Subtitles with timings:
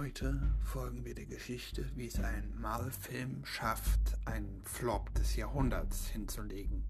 [0.00, 6.84] Heute folgen wir der Geschichte, wie es ein Marvel-Film schafft, einen Flop des Jahrhunderts hinzulegen.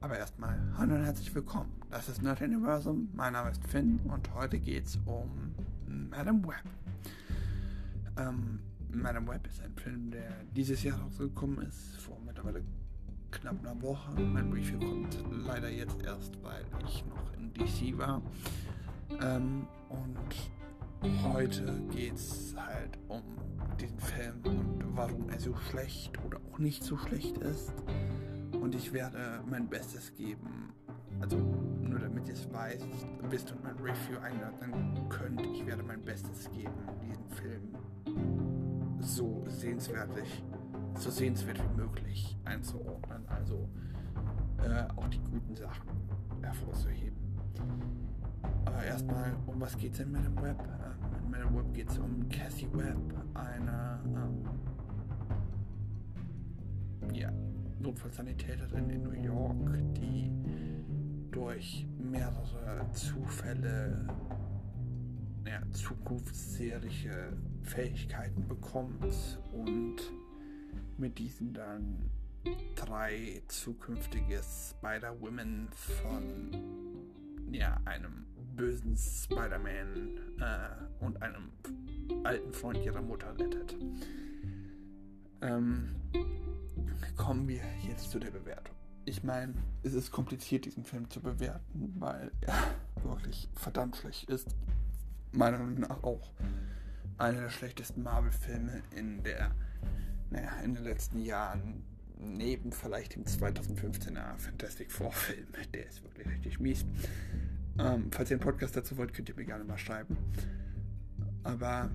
[0.00, 1.70] Aber erstmal, hallo und herzlich willkommen.
[1.90, 5.54] Das ist Nerd Universum, mein Name ist Finn und heute geht es um
[5.86, 6.64] Madame Web.
[8.16, 12.64] Ähm, Madame Web ist ein Film, der dieses Jahr rausgekommen ist, vor mittlerweile
[13.32, 14.18] knapp einer Woche.
[14.18, 18.22] Mein Review kommt leider jetzt erst, weil ich noch in DC war.
[19.20, 20.16] Ähm, und
[21.22, 23.22] heute geht es halt um
[23.80, 27.72] diesen Film und warum er so schlecht oder auch nicht so schlecht ist.
[28.52, 30.72] Und ich werde mein Bestes geben.
[31.20, 32.86] Also nur damit ihr es weißt,
[33.30, 37.74] wisst und mein Review einordnen könnt, ich werde mein Bestes geben, diesen Film
[38.98, 40.42] so sehenswertig,
[40.98, 43.26] so sehenswert wie möglich einzuordnen.
[43.28, 43.68] Also
[44.62, 45.88] äh, auch die guten Sachen
[46.42, 47.24] hervorzuheben.
[48.64, 50.68] Aber erstmal, um was geht es in Madame Web?
[51.44, 52.96] In Madame Web geht es um Cassie Webb,
[53.34, 54.48] eine ähm,
[57.12, 57.30] ja,
[57.80, 60.30] Notfallsanitäterin in New York, die
[61.30, 64.06] durch mehrere Zufälle
[65.46, 69.96] ja, zukunftssehrliche Fähigkeiten bekommt und
[70.96, 72.10] mit diesen dann
[72.76, 78.24] drei zukünftige Spider-Women von ja, einem
[78.56, 81.50] bösen Spider-Man äh, und einem
[82.24, 83.76] alten Freund ihrer Mutter rettet.
[85.42, 85.94] Ähm,
[87.16, 88.74] kommen wir jetzt zu der Bewertung.
[89.06, 92.54] Ich meine, es ist kompliziert, diesen Film zu bewerten, weil er
[93.02, 94.54] wirklich verdammt schlecht ist.
[95.32, 96.32] Meiner Meinung nach auch
[97.18, 99.54] einer der schlechtesten Marvel-Filme in der,
[100.30, 101.84] naja, in den letzten Jahren.
[102.16, 105.48] Neben vielleicht dem 2015er Fantastic Four-Film.
[105.74, 106.86] Der ist wirklich richtig mies.
[107.78, 110.16] Ähm, falls ihr einen Podcast dazu wollt, könnt ihr mir gerne mal schreiben.
[111.42, 111.90] Aber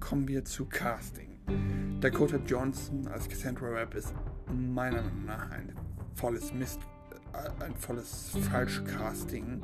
[0.00, 1.38] kommen wir zu Casting.
[2.00, 4.14] Dakota Johnson als Cassandra Webb ist
[4.46, 5.72] meiner Meinung nach ein
[6.14, 6.80] volles Mist,
[7.32, 9.62] äh, ein volles Falschcasting.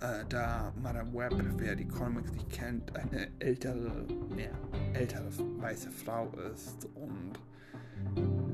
[0.00, 4.52] Äh, da Madame Webb, wer die Comics nicht kennt, eine ältere, mehr
[4.94, 5.28] ältere
[5.58, 7.32] weiße Frau ist und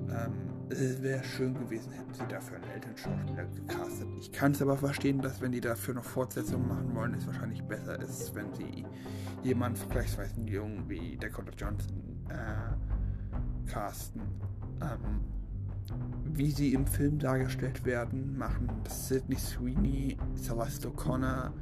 [0.08, 4.08] ähm, es wäre schön gewesen, hätten sie dafür einen älteren Schauspieler gecastet.
[4.18, 7.62] Ich kann es aber verstehen, dass wenn die dafür noch Fortsetzungen machen wollen, es wahrscheinlich
[7.62, 8.84] besser ist, wenn sie
[9.42, 14.22] jemanden vergleichsweise jung wie Dakota Johnson äh, casten.
[14.80, 15.20] Ähm,
[16.24, 21.52] wie sie im Film dargestellt werden, machen Sidney Sweeney, Celeste O'Connor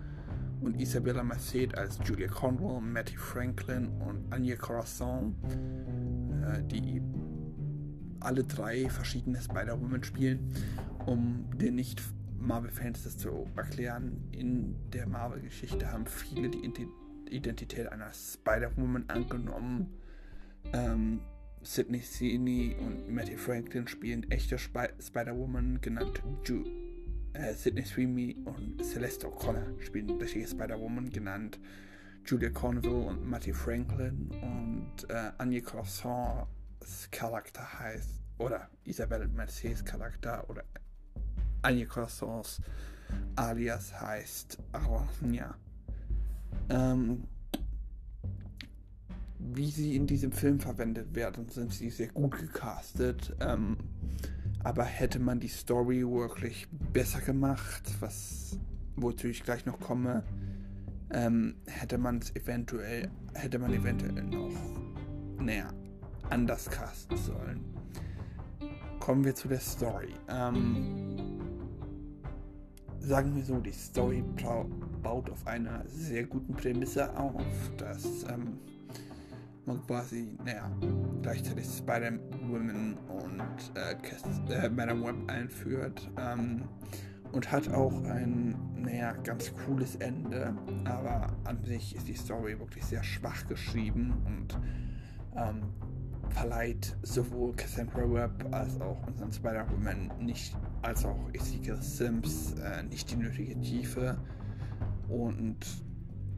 [0.60, 5.34] und Isabella Merced als Julia Conwell, Matty Franklin und Anya Corazon,
[6.46, 7.02] äh, die
[8.24, 10.54] alle drei verschiedene Spider-Woman spielen.
[11.06, 16.64] Um den Nicht-Marvel-Fans das zu erklären, in der Marvel-Geschichte haben viele die
[17.30, 19.94] Identität einer Spider-Woman angenommen.
[20.72, 21.20] Ähm,
[21.62, 26.64] Sidney Sweeney und Matty Franklin spielen echte Sp Spider-Woman, genannt Ju
[27.34, 31.58] äh, Sidney Sweeney und Celeste O'Connor spielen richtige Spider-Woman, genannt
[32.24, 36.46] Julia Cornwell und Matty Franklin und äh, Anya Croissant
[37.10, 40.64] Charakter heißt, oder Isabelle Mercedes Charakter, oder
[41.62, 42.60] Anya Croissants
[43.36, 45.54] alias heißt Aranya.
[46.68, 47.24] Ähm,
[49.38, 53.34] wie sie in diesem Film verwendet werden, sind sie sehr gut gecastet.
[53.40, 53.76] Ähm,
[54.64, 58.58] aber hätte man die Story wirklich besser gemacht, was
[58.94, 60.22] wozu ich gleich noch komme,
[61.12, 64.50] ähm, hätte man es eventuell, hätte man eventuell noch
[65.40, 65.72] näher
[66.32, 67.60] anders casten sollen.
[69.00, 70.14] Kommen wir zu der Story.
[70.28, 71.16] Ähm,
[73.00, 74.24] sagen wir so, die Story
[75.02, 77.44] baut auf einer sehr guten Prämisse auf,
[77.76, 78.58] dass ähm,
[79.66, 80.70] man quasi, naja,
[81.20, 83.42] gleichzeitig Spider-Woman und
[83.76, 86.62] äh, äh, Madame Web einführt ähm,
[87.32, 90.54] und hat auch ein, naja, ganz cooles Ende,
[90.84, 94.58] aber an sich ist die Story wirklich sehr schwach geschrieben und
[95.36, 95.62] ähm,
[96.34, 103.10] verleiht sowohl Cassandra Webb als auch unseren Spider-Woman nicht, als auch Ezekiel Sims äh, nicht
[103.10, 104.18] die nötige Tiefe.
[105.08, 105.58] Und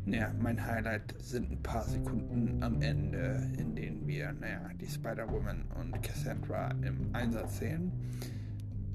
[0.06, 5.64] naja, mein Highlight sind ein paar Sekunden am Ende, in denen wir, naja, die Spider-Woman
[5.81, 7.93] und Cassandra im Einsatz sehen.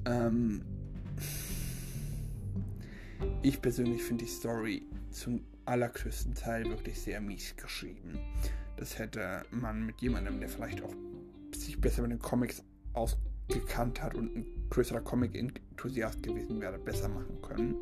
[0.04, 0.62] Ähm,
[3.42, 8.18] ich persönlich finde die Story zum allergrößten Teil wirklich sehr mies geschrieben.
[8.80, 10.94] Das hätte man mit jemandem, der vielleicht auch
[11.54, 17.42] sich besser mit den Comics ausgekannt hat und ein größerer Comic-Enthusiast gewesen wäre, besser machen
[17.42, 17.74] können.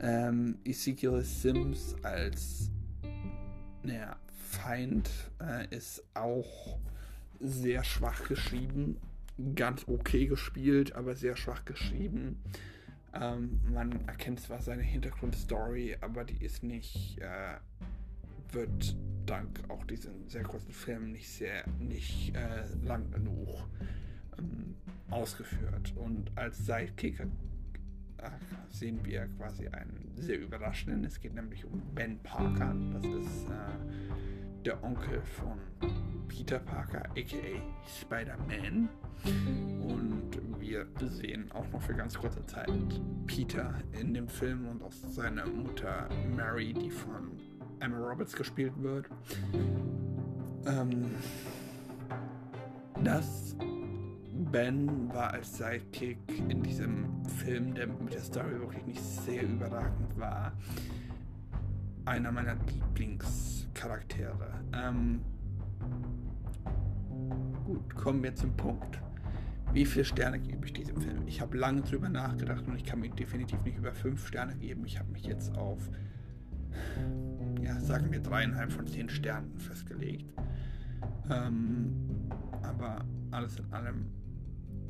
[0.00, 2.68] Ähm, Ezekiel Sims als
[3.84, 4.16] naja,
[4.50, 5.08] Feind
[5.40, 6.80] äh, ist auch
[7.38, 8.96] sehr schwach geschrieben.
[9.54, 12.42] Ganz okay gespielt, aber sehr schwach geschrieben.
[13.14, 17.58] Ähm, man erkennt zwar seine Hintergrundstory, aber die ist nicht, äh,
[18.52, 18.96] wird
[19.26, 23.68] dank auch diesem sehr kurzen Film nicht sehr, nicht äh, lang genug
[24.38, 24.74] ähm,
[25.10, 25.92] ausgeführt.
[25.96, 27.20] Und als Sidekick
[28.70, 31.04] sehen wir quasi einen sehr überraschenden.
[31.04, 32.74] Es geht nämlich um Ben Parker.
[32.92, 35.58] Das ist äh, der Onkel von
[36.28, 37.62] Peter Parker, aka
[38.00, 38.88] Spider-Man.
[39.80, 42.70] Und wir sehen auch noch für ganz kurze Zeit
[43.26, 47.31] Peter in dem Film und auch seine Mutter Mary, die von
[47.82, 49.06] Emma Roberts gespielt wird.
[50.66, 51.10] Ähm,
[53.02, 53.56] das
[54.52, 56.18] Ben war als Sidekick
[56.48, 60.52] in diesem Film, der mit der Story wirklich nicht sehr überragend war,
[62.04, 64.52] einer meiner Lieblingscharaktere.
[64.72, 65.20] Ähm,
[67.66, 69.00] gut, kommen wir zum Punkt.
[69.72, 71.26] Wie viele Sterne gebe ich diesem Film?
[71.26, 74.84] Ich habe lange drüber nachgedacht und ich kann mir definitiv nicht über fünf Sterne geben.
[74.84, 75.88] Ich habe mich jetzt auf,
[77.80, 80.32] sagen wir dreieinhalb von zehn Sternen festgelegt.
[81.30, 81.92] Ähm,
[82.62, 84.06] aber alles in allem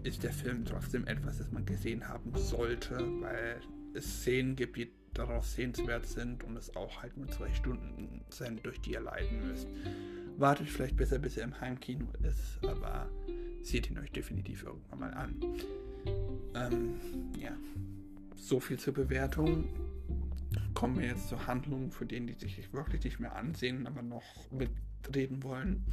[0.02, 3.61] ist der Film trotzdem etwas, das man gesehen haben sollte, weil
[3.94, 8.64] es Szenen gibt, die daraus sehenswert sind und es auch halt nur zwei Stunden sind,
[8.64, 9.69] durch die ihr leiden müsst.
[10.38, 13.08] Wartet vielleicht besser, bis er im Heimkino ist, aber
[13.62, 15.35] seht ihn euch definitiv irgendwann mal an.
[16.55, 16.94] Ähm,
[17.38, 17.52] ja,
[18.37, 19.69] so viel zur Bewertung.
[20.82, 24.25] Kommen wir jetzt zur Handlung, für den, die sich wirklich nicht mehr ansehen, aber noch
[24.50, 25.84] mitreden wollen.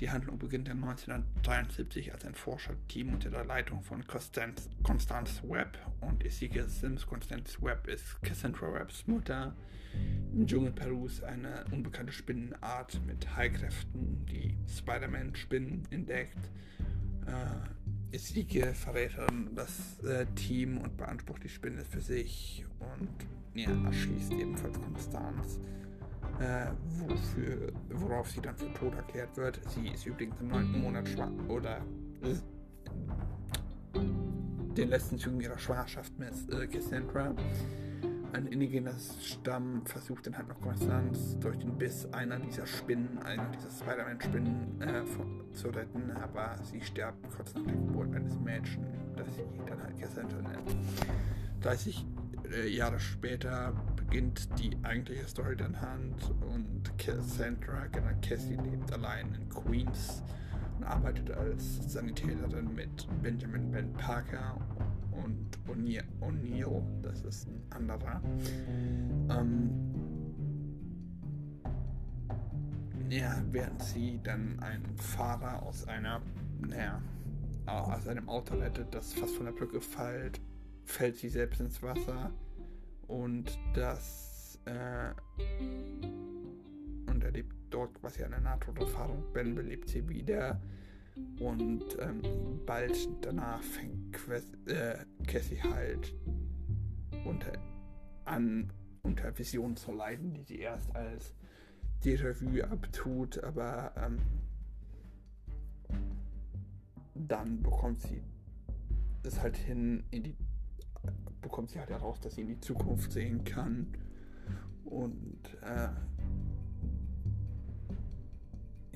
[0.00, 5.78] Die Handlung beginnt in 1973, als ein Forscherteam unter der Leitung von Constance, Constance Webb
[6.00, 9.54] und Ezekiel Sims, Constance Webb ist Cassandra Webbs Mutter,
[10.32, 16.50] im Dschungel Perus eine unbekannte Spinnenart mit Heilkräften, die Spider-Man-Spinnen entdeckt.
[17.24, 17.77] Äh,
[18.12, 23.08] Ezekiel verrät dann das äh, Team und beansprucht die Spinne für sich und
[23.54, 25.60] ja, erschießt ebenfalls Constance
[26.40, 26.70] äh,
[27.06, 29.60] wofür, worauf sie dann für tot erklärt wird.
[29.68, 31.78] Sie ist übrigens im neunten Monat schwanger oder
[32.22, 32.34] äh,
[34.76, 37.34] den letzten Zügen ihrer Schwangerschaft mit äh, Cassandra.
[38.32, 43.48] Ein indigener Stamm versucht dann halt noch Konstanz durch den Biss einer dieser Spinnen, einer
[43.50, 48.86] dieser Spider-Man-Spinnen äh, zu retten, aber sie stirbt kurz nach der Geburt eines Mädchens,
[49.16, 50.76] das sie dann halt Cassandra nennt.
[51.62, 52.06] 30
[52.52, 59.34] äh, Jahre später beginnt die eigentliche Story dann Hand und Cassandra, genau Cassie, lebt allein
[59.34, 60.22] in Queens
[60.76, 64.56] und arbeitet als Sanitäterin mit Benjamin Ben Parker
[65.24, 68.22] und O'Neill, das ist ein anderer.
[69.30, 69.70] Ähm,
[73.08, 76.20] ja, während sie dann einen Fahrer aus einer,
[76.66, 77.00] naja,
[77.66, 80.40] aus einem Auto rettet, das fast von der Brücke fällt,
[80.84, 82.30] fällt sie selbst ins Wasser
[83.06, 85.12] und das äh,
[87.10, 89.22] und erlebt dort quasi eine Nahtoderfahrung.
[89.32, 90.60] Ben belebt sie wieder
[91.40, 92.22] und ähm,
[92.66, 96.14] bald danach fängt Quest, äh, Cassie halt
[97.24, 97.52] unter,
[98.24, 101.34] an unter Visionen zu leiden, die sie erst als
[102.02, 104.18] Déjà-vu abtut, aber ähm,
[107.14, 108.22] dann bekommt sie
[109.22, 110.36] es halt hin, in die
[111.40, 113.86] bekommt sie halt heraus, dass sie in die Zukunft sehen kann.
[114.84, 115.88] Und äh,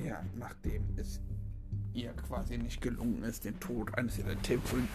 [0.05, 1.21] ja, nachdem es
[1.95, 4.89] ihr quasi nicht gelungen ist, den Tod eines ihrer Teamkollegen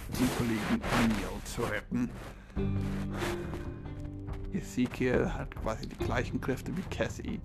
[0.72, 2.10] O'Neill zu retten.
[4.54, 7.40] Ezekiel hat quasi die gleichen Kräfte wie Cassie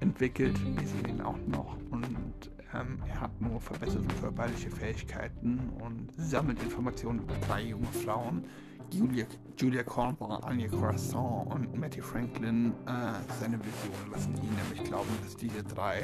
[0.00, 0.58] entwickelt.
[0.64, 6.62] Wir sehen ihn auch noch und ähm, er hat nur verbesserte körperliche Fähigkeiten und sammelt
[6.62, 8.44] Informationen über drei junge Frauen.
[8.90, 9.26] Julia,
[9.56, 12.72] Julia Cornwall, Anya Croissant und Matty Franklin.
[12.86, 16.02] Äh, seine Visionen lassen ihn nämlich glauben, dass diese drei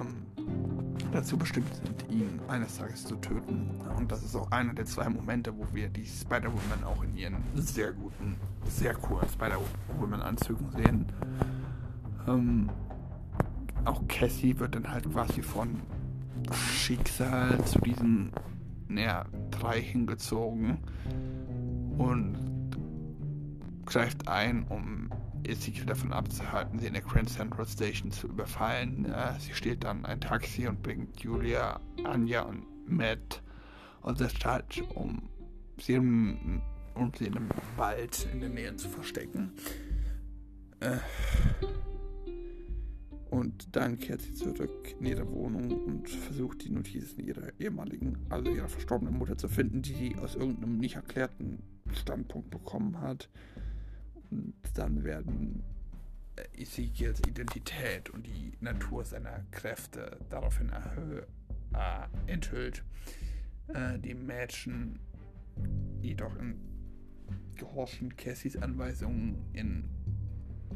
[0.00, 0.27] ähm,
[1.12, 3.70] dazu bestimmt sind, ihn eines Tages zu töten.
[3.96, 7.36] Und das ist auch einer der zwei Momente, wo wir die Spider-Woman auch in ihren
[7.54, 8.36] sehr guten,
[8.68, 11.06] sehr coolen Spider-Woman-Anzügen sehen.
[12.26, 12.70] Ähm,
[13.84, 15.80] auch Cassie wird dann halt quasi von
[16.52, 18.32] Schicksal zu diesen
[18.88, 20.78] naja, drei hingezogen
[21.98, 22.36] und
[23.84, 25.10] greift ein, um
[25.44, 29.06] Ezekiel davon abzuhalten, sie in der Grand Central Station zu überfallen.
[29.08, 33.42] Ja, sie steht dann ein Taxi und bringt Julia, Anja und Matt
[34.02, 35.28] aus der Stadt, um
[35.78, 36.62] sie und
[37.16, 39.52] sie in einem Wald in der Nähe zu verstecken.
[40.80, 40.98] Äh,
[43.30, 48.50] und dann kehrt sie zurück in ihre Wohnung und versucht die Notizen ihrer ehemaligen, also
[48.50, 53.28] ihrer verstorbenen Mutter zu finden, die sie aus irgendeinem nicht erklärten Standpunkt bekommen hat.
[54.30, 55.62] Und dann werden
[56.36, 62.84] äh, Ezekiels Identität und die Natur seiner Kräfte daraufhin äh, enthüllt.
[63.68, 64.98] Äh, die Mädchen
[66.00, 66.60] jedoch in
[67.56, 69.88] gehorchen Cassies Anweisungen in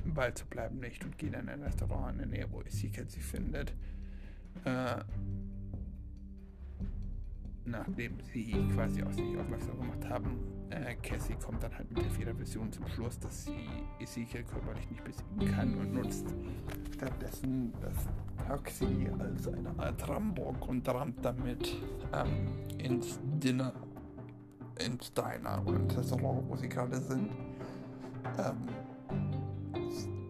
[0.05, 3.09] im Wald zu bleiben nicht und gehen in ein Restaurant in der Nähe, wo Ezekiel
[3.09, 3.75] sie findet.
[4.65, 5.05] Äh,
[7.65, 10.39] nachdem sie quasi auf sich aufmerksam gemacht haben,
[10.73, 13.69] äh, Cassie kommt dann halt mit der Federvision zum Schluss, dass sie
[14.01, 16.27] Ezekiel körperlich nicht besiegen kann und nutzt
[16.95, 21.77] stattdessen das Taxi als eine Art Rambock und rammt damit
[22.13, 22.49] ähm,
[22.79, 23.73] ins Dinner,
[24.85, 27.31] ins Diner oder ins Restaurant, wo sie gerade sind.
[28.39, 28.69] Ähm,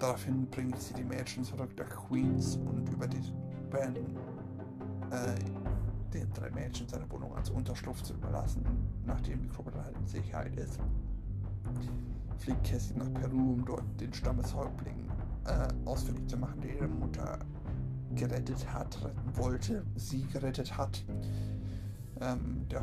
[0.02, 3.20] Daraufhin bringt sie die Mädchen zurück nach Queens und über die
[3.70, 3.94] Ben
[5.12, 5.61] äh,
[6.14, 8.64] den drei Mädchen seine Wohnung als Unterschlupf zu überlassen,
[9.06, 10.78] nachdem die Gruppe dann halt in Sicherheit ist.
[12.38, 15.08] Fliegt Cassie nach Peru, um dort den Stammeshäuptling
[15.46, 17.38] äh, ausfindig zu machen, der ihre Mutter
[18.14, 21.04] gerettet hat, retten wollte, sie gerettet hat.
[22.20, 22.82] Ähm, der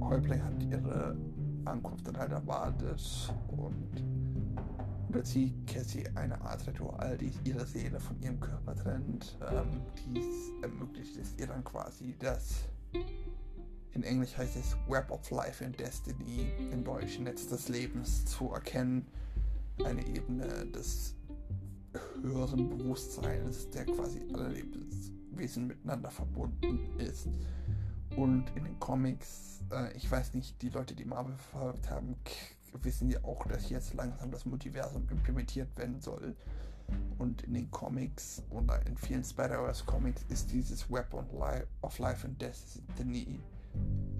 [0.00, 1.16] Häuptling hat ihre
[1.64, 3.88] Ankunft dann halt erwartet und
[5.14, 9.38] überzieht Cassie eine Art Ritual, die ihre Seele von ihrem Körper trennt.
[9.48, 9.80] Ähm,
[10.12, 12.64] dies ermöglicht es ihr dann quasi das,
[13.92, 18.50] in Englisch heißt es Web of Life and Destiny, in Deutsch Netz des Lebens zu
[18.50, 19.06] erkennen.
[19.84, 21.14] Eine Ebene des
[22.20, 27.28] höheren Bewusstseins, der quasi alle Lebenswesen miteinander verbunden ist.
[28.16, 32.16] Und in den Comics, äh, ich weiß nicht, die Leute, die Marvel verfolgt haben,
[32.82, 36.34] wissen ja auch, dass jetzt langsam das Multiversum implementiert werden soll.
[37.18, 41.24] Und in den Comics oder in vielen Spider-Verse Comics ist dieses Weapon
[41.80, 43.40] of Life and Destiny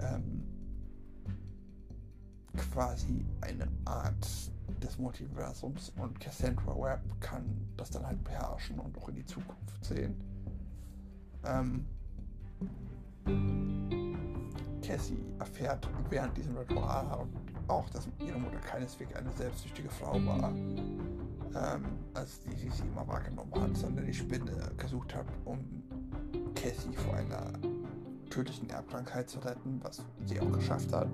[0.01, 0.45] ähm,
[2.57, 4.27] quasi eine Art
[4.83, 7.45] des Multiversums und Cassandra Webb kann
[7.77, 10.15] das dann halt beherrschen und auch in die Zukunft sehen.
[11.45, 11.85] Ähm,
[14.83, 17.11] Cassie erfährt während diesem Ritual
[17.69, 23.07] auch, dass ihre Mutter keineswegs eine selbstsüchtige Frau war, ähm, als die sie sie immer
[23.07, 25.59] wahrgenommen hat, sondern die Spinne gesucht hat, um
[26.55, 27.53] Cassie vor einer
[28.31, 31.09] tödlichen Erbkrankheit zu retten, was sie auch geschafft hat.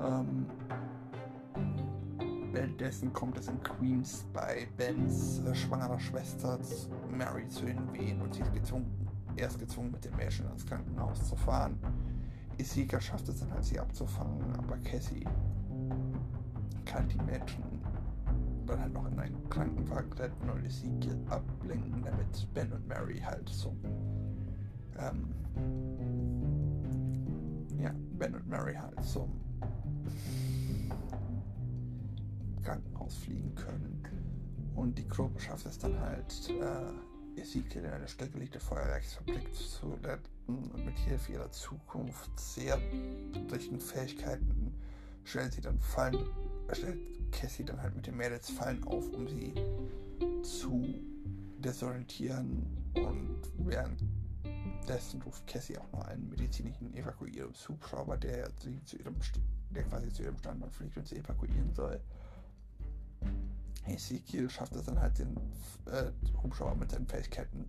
[0.00, 0.46] Ähm,
[2.52, 6.58] währenddessen kommt es in Queens bei Bens äh, schwangerer Schwester
[7.10, 11.28] Mary zu den Wehen und sie ist gezwungen, erst gezwungen, mit dem Mädchen ins Krankenhaus
[11.28, 11.78] zu fahren.
[12.58, 15.26] Isika schafft es dann halt, sie abzufangen, aber Cassie
[16.84, 17.64] kann die Mädchen
[18.66, 23.48] dann halt noch in einen Krankenwagen retten und Ezekiel ablenken, damit Ben und Mary halt
[23.48, 23.76] zum
[24.98, 25.34] ähm,
[27.78, 29.30] ja, Ben und Mary halt zum
[32.62, 34.02] Krankenhaus fliegen können.
[34.74, 36.92] Und die Gruppe schafft es dann halt, äh,
[37.36, 42.80] Ezekiel in eine stillgelegte Feuerwerksfabrik zu retten und mit Hilfe ihrer Zukunft sehr
[43.52, 44.74] richten Fähigkeiten
[45.24, 46.18] stellt sie dann Fallen,
[46.72, 46.98] stellt
[47.32, 49.54] Cassie dann halt mit den Mädels Fallen auf, um sie
[50.42, 50.94] zu
[51.58, 59.16] desorientieren und währenddessen ruft Cassie auch noch einen medizinischen Evakuierungshubschrauber, der sie zu ihrem
[59.70, 62.00] der quasi zu ihrem Standort fliegt und sie evakuieren soll.
[63.88, 65.36] Ezekiel schafft es dann halt den
[65.86, 66.10] äh,
[66.42, 67.68] Hubschrauber mit seinen Fähigkeiten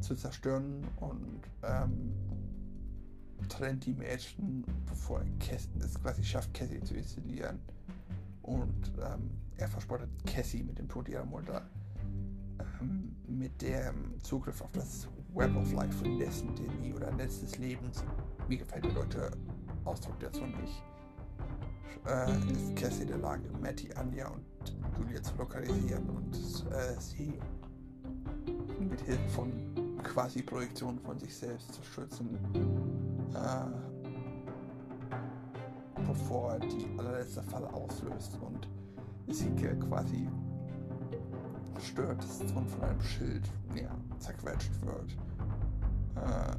[0.00, 2.12] zu zerstören und ähm,
[3.48, 7.60] trennt die Mädchen, bevor es quasi schafft, Cassie zu isolieren.
[8.42, 11.68] Und ähm, er verspottet Cassie mit dem Tod ihrer Mutter.
[12.80, 18.04] Ähm, mit dem Zugriff auf das Web of Life und Destiny oder Netz des Lebens.
[18.48, 19.30] Mir gefällt der deutsche
[19.84, 20.82] Ausdruck dazu nicht.
[22.06, 24.44] Äh, ist Cassie in der Lage, Matty, Anja und
[24.98, 26.36] Julia zu lokalisieren und
[26.70, 27.38] äh, sie
[28.78, 29.52] mit Hilfe von
[30.04, 32.38] quasi Projektion von sich selbst zu schützen,
[33.34, 33.66] äh,
[36.06, 38.68] bevor die allerletzte Falle auslöst und
[39.26, 40.28] Ezekiel quasi
[41.80, 42.24] stört
[42.54, 45.16] und von einem Schild ja, zerquetscht wird.
[46.16, 46.56] Äh,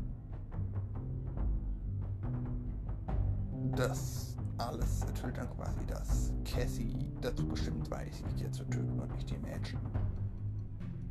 [3.75, 9.29] das alles erfüllt dann quasi, dass Cassie dazu bestimmt war, Ezekiel zu töten und nicht
[9.29, 9.79] die Mädchen.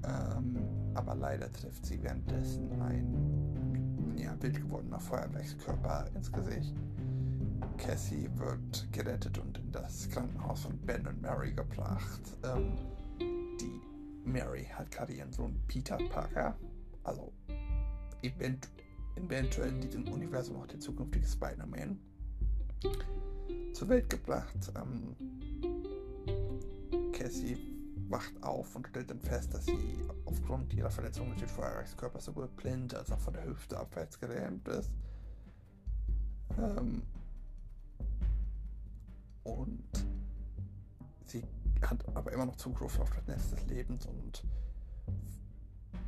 [0.05, 0.57] Ähm,
[0.95, 6.75] aber leider trifft sie währenddessen ein ja, wild gewordener Feuerwerkskörper ins Gesicht.
[7.77, 12.21] Cassie wird gerettet und in das Krankenhaus von Ben und Mary gebracht.
[12.45, 12.77] Ähm,
[13.21, 13.81] die
[14.25, 16.57] Mary hat gerade ihren Sohn Peter Parker,
[17.05, 17.33] also
[18.23, 18.69] event
[19.17, 21.99] eventuell in diesem Universum auch der zukünftige Spider-Man,
[23.77, 24.73] zur Welt gebracht.
[24.75, 25.15] Ähm,
[27.13, 27.59] Cassie
[28.09, 32.95] wacht auf und stellt dann fest, dass sie aufgrund ihrer Verletzung des Feuerreichskörpers sowohl blind
[32.95, 34.91] als auch von der Hüfte abwärts gelähmt ist.
[36.59, 37.03] Ähm,
[39.45, 39.85] und
[41.27, 41.43] sie
[41.83, 44.43] hat aber immer noch Zugriff auf das Netz des Lebens und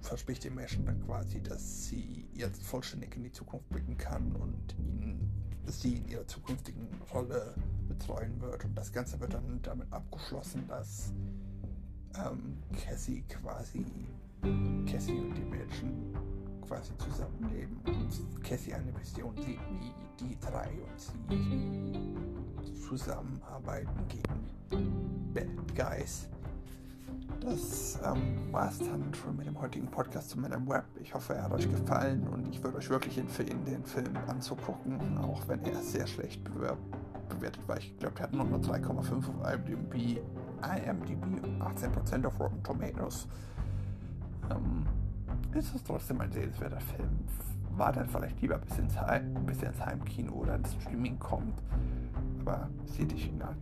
[0.01, 4.75] verspricht den Menschen dann quasi, dass sie jetzt vollständig in die Zukunft blicken kann und
[5.69, 7.55] ihn, sie in ihrer zukünftigen Rolle
[7.89, 8.65] betreuen wird.
[8.65, 11.13] Und das Ganze wird dann damit abgeschlossen, dass
[12.17, 13.85] ähm, Cassie quasi,
[14.91, 16.17] Cassie und die Menschen
[16.67, 19.93] quasi zusammenleben und Cassie eine Vision sieht, wie
[20.25, 26.29] die drei und sie zusammenarbeiten gegen Bad Guys.
[27.49, 30.85] Das ähm, war es dann schon mit dem heutigen Podcast zu meinem Web.
[31.01, 35.17] Ich hoffe, er hat euch gefallen und ich würde euch wirklich empfehlen, den Film anzugucken,
[35.19, 37.79] auch wenn er sehr schlecht bewertet war.
[37.79, 40.21] Ich glaube, der hat nur 3,5 auf IMDb,
[40.63, 43.27] IMDb und 18% auf Rotten Tomatoes.
[44.51, 44.87] Ähm,
[45.55, 47.09] ist es trotzdem ein sehenswerter Film.
[47.77, 51.63] War dann vielleicht lieber bis ins, Heim, bis ins Heimkino oder ins Streaming kommt.
[52.41, 53.57] Aber seht ich ihn an.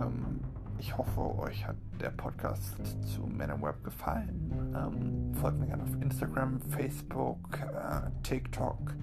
[0.00, 0.40] Ähm,
[0.78, 4.72] ich hoffe, euch hat der Podcast zu Men in Web gefallen.
[4.74, 8.94] Ähm, folgt mir gerne auf Instagram, Facebook, äh, TikTok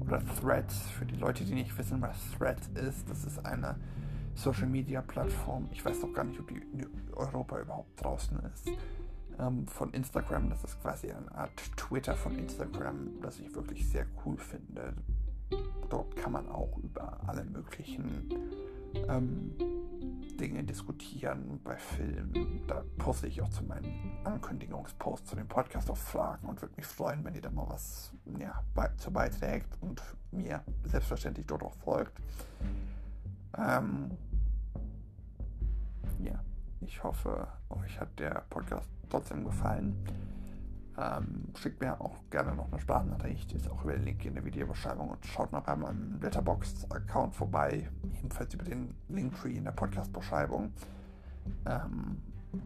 [0.00, 0.80] oder Threads.
[0.90, 3.76] Für die Leute, die nicht wissen, was Threads ist, das ist eine
[4.34, 5.68] Social Media Plattform.
[5.72, 8.68] Ich weiß doch gar nicht, ob die in Europa überhaupt draußen ist.
[9.38, 14.06] Ähm, von Instagram, das ist quasi eine Art Twitter von Instagram, das ich wirklich sehr
[14.24, 14.94] cool finde.
[15.88, 18.28] Dort kann man auch über alle möglichen
[19.08, 19.52] ähm,
[20.38, 22.62] Dinge diskutieren bei Filmen.
[22.66, 26.86] Da poste ich auch zu meinen Ankündigungsposts zu dem Podcast auf Fragen und würde mich
[26.86, 28.62] freuen, wenn ihr da mal was ja,
[28.96, 32.18] zu beiträgt und mir selbstverständlich dort auch folgt.
[33.56, 34.10] Ähm,
[36.24, 36.42] ja,
[36.80, 39.96] ich hoffe, euch hat der Podcast trotzdem gefallen.
[40.98, 44.44] Ähm, schickt mir auch gerne noch eine Sprachnachricht, ist auch über den Link in der
[44.44, 50.72] Videobeschreibung und schaut mal bei meinem Letterboxd-Account vorbei, ebenfalls über den Linktree in der Podcast-Beschreibung.
[51.64, 52.18] Ähm,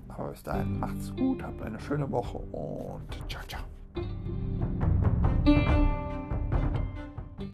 [0.08, 3.62] aber bis dahin macht's gut, habt eine schöne Woche und ciao, ciao.